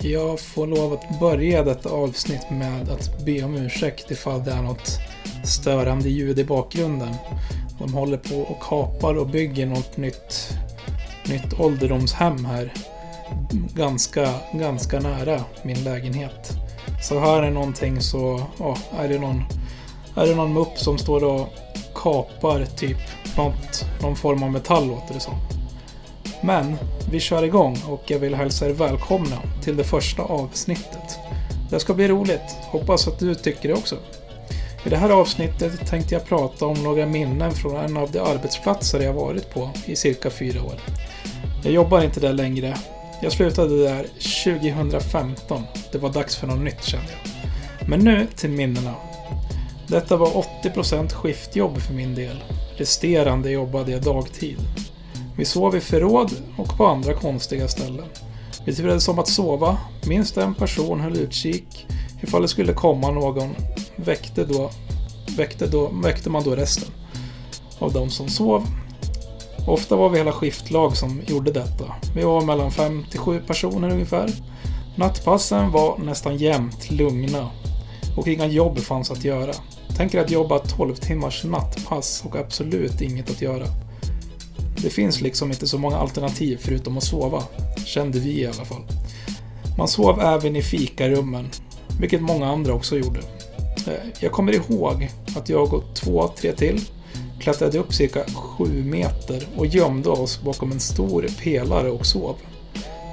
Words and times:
Jag 0.00 0.40
får 0.40 0.66
lov 0.66 0.92
att 0.92 1.20
börja 1.20 1.62
detta 1.62 1.90
avsnitt 1.90 2.50
med 2.50 2.88
att 2.88 3.24
be 3.24 3.42
om 3.42 3.54
ursäkt 3.54 4.10
ifall 4.10 4.44
det 4.44 4.50
är 4.50 4.62
något 4.62 4.98
störande 5.44 6.08
ljud 6.08 6.38
i 6.38 6.44
bakgrunden. 6.44 7.14
De 7.78 7.94
håller 7.94 8.16
på 8.16 8.36
och 8.36 8.62
kapar 8.62 9.14
och 9.14 9.26
bygger 9.26 9.66
något 9.66 9.96
nytt, 9.96 10.48
nytt 11.28 11.60
ålderdomshem 11.60 12.44
här. 12.44 12.72
Ganska, 13.74 14.34
ganska 14.52 15.00
nära 15.00 15.44
min 15.62 15.84
lägenhet. 15.84 16.52
Så 17.02 17.20
här 17.20 17.42
är 17.42 17.50
någonting 17.50 18.00
så, 18.00 18.42
ja, 18.58 18.76
är 18.98 19.08
det 19.08 19.18
någon, 19.18 19.44
är 20.16 20.26
det 20.26 20.34
någon 20.34 20.52
mupp 20.52 20.78
som 20.78 20.98
står 20.98 21.24
och 21.24 21.48
kapar 21.94 22.64
typ 22.76 22.98
något, 23.36 23.84
någon 24.02 24.16
form 24.16 24.42
av 24.42 24.52
metall 24.52 24.86
låter 24.86 25.14
det 25.14 25.20
som. 25.20 25.55
Men 26.46 26.76
vi 27.10 27.20
kör 27.20 27.42
igång 27.42 27.76
och 27.88 28.02
jag 28.06 28.18
vill 28.18 28.34
hälsa 28.34 28.66
er 28.66 28.72
välkomna 28.72 29.36
till 29.62 29.76
det 29.76 29.84
första 29.84 30.22
avsnittet. 30.22 31.18
Det 31.70 31.80
ska 31.80 31.94
bli 31.94 32.08
roligt. 32.08 32.56
Hoppas 32.62 33.08
att 33.08 33.18
du 33.18 33.34
tycker 33.34 33.68
det 33.68 33.74
också. 33.74 33.96
I 34.84 34.88
det 34.88 34.96
här 34.96 35.10
avsnittet 35.10 35.86
tänkte 35.86 36.14
jag 36.14 36.24
prata 36.24 36.66
om 36.66 36.82
några 36.82 37.06
minnen 37.06 37.52
från 37.52 37.76
en 37.76 37.96
av 37.96 38.10
de 38.10 38.18
arbetsplatser 38.18 39.00
jag 39.00 39.12
varit 39.12 39.54
på 39.54 39.70
i 39.86 39.96
cirka 39.96 40.30
fyra 40.30 40.62
år. 40.62 40.74
Jag 41.64 41.72
jobbar 41.72 42.02
inte 42.02 42.20
där 42.20 42.32
längre. 42.32 42.76
Jag 43.22 43.32
slutade 43.32 43.82
där 43.82 44.06
2015. 44.44 45.62
Det 45.92 45.98
var 45.98 46.10
dags 46.10 46.36
för 46.36 46.46
något 46.46 46.64
nytt 46.64 46.84
kände 46.84 47.08
jag. 47.12 47.88
Men 47.88 48.00
nu 48.00 48.26
till 48.36 48.50
minnena. 48.50 48.94
Detta 49.88 50.16
var 50.16 50.44
80% 50.62 51.12
skiftjobb 51.12 51.78
för 51.78 51.94
min 51.94 52.14
del. 52.14 52.42
Resterande 52.76 53.50
jobbade 53.50 53.92
jag 53.92 54.02
dagtid. 54.02 54.58
Vi 55.36 55.44
sov 55.44 55.76
i 55.76 55.80
förråd 55.80 56.32
och 56.56 56.76
på 56.76 56.86
andra 56.86 57.14
konstiga 57.14 57.68
ställen. 57.68 58.06
Vi 58.64 58.74
turades 58.74 59.08
om 59.08 59.18
att 59.18 59.28
sova. 59.28 59.78
Minst 60.06 60.36
en 60.36 60.54
person 60.54 61.00
höll 61.00 61.16
utkik. 61.16 61.86
Ifall 62.22 62.42
det 62.42 62.48
skulle 62.48 62.72
komma 62.72 63.10
någon 63.10 63.54
väckte, 63.96 64.44
då, 64.44 64.70
väckte, 65.36 65.66
då, 65.66 65.90
väckte 66.02 66.30
man 66.30 66.44
då 66.44 66.56
resten 66.56 66.88
av 67.78 67.92
de 67.92 68.10
som 68.10 68.28
sov. 68.28 68.66
Ofta 69.66 69.96
var 69.96 70.08
vi 70.08 70.18
hela 70.18 70.32
skiftlag 70.32 70.96
som 70.96 71.20
gjorde 71.26 71.52
detta. 71.52 71.84
Vi 72.14 72.22
var 72.22 72.40
mellan 72.40 72.70
5 72.70 73.04
till 73.10 73.20
7 73.20 73.40
personer 73.46 73.90
ungefär. 73.90 74.30
Nattpassen 74.96 75.70
var 75.70 75.98
nästan 75.98 76.36
jämt 76.36 76.90
lugna 76.90 77.50
och 78.16 78.28
inga 78.28 78.46
jobb 78.46 78.78
fanns 78.78 79.10
att 79.10 79.24
göra. 79.24 79.52
Tänk 79.96 80.14
er 80.14 80.20
att 80.20 80.30
jobba 80.30 80.58
12 80.58 80.94
timmars 80.94 81.44
nattpass 81.44 82.24
och 82.26 82.36
absolut 82.36 83.00
inget 83.00 83.30
att 83.30 83.42
göra. 83.42 83.66
Det 84.82 84.90
finns 84.90 85.20
liksom 85.20 85.50
inte 85.50 85.66
så 85.66 85.78
många 85.78 85.96
alternativ 85.96 86.58
förutom 86.60 86.98
att 86.98 87.04
sova. 87.04 87.42
Kände 87.84 88.18
vi 88.18 88.40
i 88.40 88.46
alla 88.46 88.64
fall. 88.64 88.82
Man 89.78 89.88
sov 89.88 90.20
även 90.20 90.56
i 90.56 90.62
fikarummen, 90.62 91.50
vilket 92.00 92.22
många 92.22 92.46
andra 92.46 92.74
också 92.74 92.96
gjorde. 92.96 93.20
Eh, 93.86 93.92
jag 94.20 94.32
kommer 94.32 94.52
ihåg 94.52 95.08
att 95.36 95.48
jag 95.48 95.74
och 95.74 95.84
två, 95.94 96.28
tre 96.28 96.52
till 96.52 96.80
klättrade 97.40 97.78
upp 97.78 97.94
cirka 97.94 98.24
sju 98.34 98.84
meter 98.84 99.46
och 99.56 99.66
gömde 99.66 100.08
oss 100.08 100.42
bakom 100.42 100.72
en 100.72 100.80
stor 100.80 101.26
pelare 101.42 101.90
och 101.90 102.06
sov. 102.06 102.36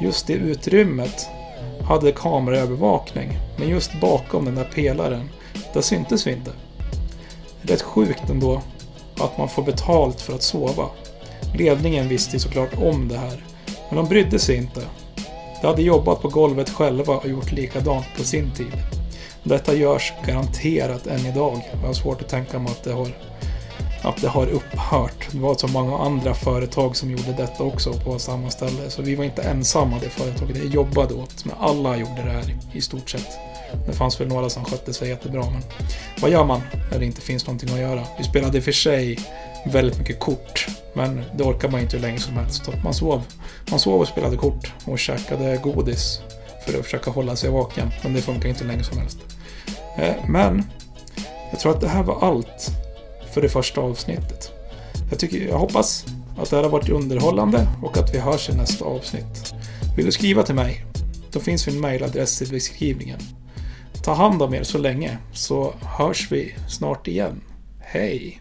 Just 0.00 0.26
det 0.26 0.32
utrymmet 0.32 1.28
hade 1.82 2.12
kameraövervakning, 2.12 3.38
men 3.58 3.68
just 3.68 4.00
bakom 4.00 4.44
den 4.44 4.54
där 4.54 4.70
pelaren, 4.74 5.28
där 5.74 5.80
syntes 5.80 6.26
vi 6.26 6.32
inte. 6.32 6.50
Rätt 7.62 7.82
sjukt 7.82 8.30
ändå 8.30 8.62
att 9.20 9.38
man 9.38 9.48
får 9.48 9.62
betalt 9.62 10.20
för 10.20 10.34
att 10.34 10.42
sova. 10.42 10.88
Ledningen 11.56 12.08
visste 12.08 12.38
såklart 12.38 12.74
om 12.76 13.08
det 13.08 13.16
här, 13.16 13.44
men 13.88 13.96
de 13.96 14.08
brydde 14.08 14.38
sig 14.38 14.56
inte. 14.56 14.82
De 15.60 15.66
hade 15.66 15.82
jobbat 15.82 16.22
på 16.22 16.28
golvet 16.28 16.70
själva 16.70 17.16
och 17.16 17.28
gjort 17.28 17.52
likadant 17.52 18.06
på 18.16 18.24
sin 18.24 18.50
tid. 18.50 18.72
Detta 19.42 19.74
görs 19.74 20.12
garanterat 20.26 21.06
än 21.06 21.26
idag. 21.26 21.60
Jag 21.72 21.86
har 21.86 21.94
svårt 21.94 22.22
att 22.22 22.28
tänka 22.28 22.58
mig 22.58 22.72
att 22.72 22.84
det 22.84 22.92
har, 22.92 23.08
att 24.02 24.20
det 24.20 24.28
har 24.28 24.46
upphört. 24.46 25.28
Det 25.32 25.38
var 25.38 25.54
så 25.54 25.68
många 25.68 25.98
andra 25.98 26.34
företag 26.34 26.96
som 26.96 27.10
gjorde 27.10 27.34
detta 27.36 27.64
också 27.64 27.92
på 27.92 28.18
samma 28.18 28.50
ställe. 28.50 28.90
Så 28.90 29.02
vi 29.02 29.14
var 29.14 29.24
inte 29.24 29.42
ensamma 29.42 29.96
det 30.02 30.08
företaget 30.08 30.56
Det 30.62 30.68
jobbade 30.68 31.14
åt. 31.14 31.44
Men 31.44 31.54
alla 31.58 31.96
gjorde 31.96 32.22
det 32.24 32.30
här 32.30 32.56
i 32.72 32.80
stort 32.80 33.10
sett. 33.10 33.38
Det 33.86 33.92
fanns 33.92 34.20
väl 34.20 34.28
några 34.28 34.50
som 34.50 34.64
skötte 34.64 34.92
sig 34.92 35.08
jättebra. 35.08 35.44
Men 35.50 35.62
vad 36.20 36.30
gör 36.30 36.44
man 36.44 36.60
när 36.90 36.98
det 36.98 37.06
inte 37.06 37.20
finns 37.20 37.46
någonting 37.46 37.74
att 37.74 37.80
göra? 37.80 38.06
Vi 38.18 38.24
spelade 38.24 38.58
i 38.58 38.60
och 38.60 38.64
för 38.64 38.72
sig 38.72 39.18
väldigt 39.66 39.98
mycket 39.98 40.20
kort. 40.20 40.66
Men 40.94 41.22
det 41.36 41.44
orkar 41.44 41.68
man 41.68 41.80
inte 41.80 41.96
hur 41.96 42.02
länge 42.02 42.18
som 42.18 42.36
helst. 42.36 42.62
Man 42.84 42.94
sov. 42.94 43.22
Man 43.70 43.78
sov 43.78 44.00
och 44.00 44.08
spelade 44.08 44.36
kort 44.36 44.72
och 44.84 44.98
käkade 44.98 45.56
godis 45.56 46.20
för 46.64 46.78
att 46.78 46.84
försöka 46.84 47.10
hålla 47.10 47.36
sig 47.36 47.50
vaken. 47.50 47.90
Men 48.02 48.12
det 48.12 48.22
funkar 48.22 48.48
inte 48.48 48.64
hur 48.64 48.70
länge 48.70 48.84
som 48.84 48.98
helst. 48.98 49.18
Eh, 49.98 50.14
men 50.28 50.64
jag 51.50 51.60
tror 51.60 51.72
att 51.72 51.80
det 51.80 51.88
här 51.88 52.02
var 52.02 52.28
allt 52.28 52.70
för 53.34 53.42
det 53.42 53.48
första 53.48 53.80
avsnittet. 53.80 54.52
Jag, 55.10 55.18
tycker, 55.18 55.48
jag 55.48 55.58
hoppas 55.58 56.04
att 56.38 56.50
det 56.50 56.56
här 56.56 56.62
har 56.62 56.70
varit 56.70 56.88
underhållande 56.88 57.68
och 57.82 57.98
att 57.98 58.14
vi 58.14 58.18
hörs 58.18 58.48
i 58.48 58.56
nästa 58.56 58.84
avsnitt. 58.84 59.54
Vill 59.96 60.06
du 60.06 60.12
skriva 60.12 60.42
till 60.42 60.54
mig? 60.54 60.84
Då 61.32 61.40
finns 61.40 61.66
min 61.66 61.80
mailadress 61.80 62.42
i 62.42 62.46
beskrivningen. 62.46 63.18
Ta 64.06 64.14
hand 64.14 64.42
om 64.42 64.54
er 64.54 64.62
så 64.62 64.78
länge 64.78 65.18
så 65.32 65.74
hörs 65.98 66.32
vi 66.32 66.54
snart 66.68 67.08
igen. 67.08 67.40
Hej! 67.80 68.40